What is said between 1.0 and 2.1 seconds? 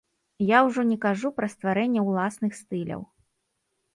кажу пра стварэнне